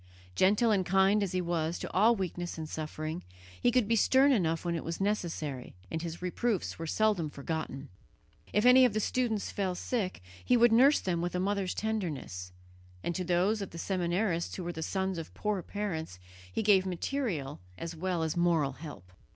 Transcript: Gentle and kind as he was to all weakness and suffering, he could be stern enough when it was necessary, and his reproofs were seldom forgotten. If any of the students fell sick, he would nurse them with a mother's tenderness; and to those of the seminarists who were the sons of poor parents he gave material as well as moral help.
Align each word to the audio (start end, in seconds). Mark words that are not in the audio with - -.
Gentle 0.33 0.71
and 0.71 0.83
kind 0.83 1.21
as 1.21 1.31
he 1.33 1.41
was 1.41 1.77
to 1.77 1.91
all 1.93 2.15
weakness 2.15 2.57
and 2.57 2.67
suffering, 2.67 3.23
he 3.61 3.69
could 3.69 3.87
be 3.87 3.95
stern 3.95 4.31
enough 4.31 4.65
when 4.65 4.73
it 4.73 4.83
was 4.83 4.99
necessary, 4.99 5.75
and 5.91 6.01
his 6.01 6.23
reproofs 6.23 6.79
were 6.79 6.87
seldom 6.87 7.29
forgotten. 7.29 7.87
If 8.51 8.65
any 8.65 8.83
of 8.83 8.93
the 8.93 8.99
students 8.99 9.51
fell 9.51 9.75
sick, 9.75 10.23
he 10.43 10.57
would 10.57 10.71
nurse 10.71 10.99
them 10.99 11.21
with 11.21 11.35
a 11.35 11.39
mother's 11.39 11.75
tenderness; 11.75 12.51
and 13.03 13.13
to 13.13 13.23
those 13.23 13.61
of 13.61 13.69
the 13.69 13.77
seminarists 13.77 14.55
who 14.55 14.63
were 14.63 14.73
the 14.73 14.81
sons 14.81 15.19
of 15.19 15.35
poor 15.35 15.61
parents 15.61 16.17
he 16.51 16.63
gave 16.63 16.83
material 16.83 17.59
as 17.77 17.95
well 17.95 18.23
as 18.23 18.35
moral 18.35 18.71
help. 18.71 19.11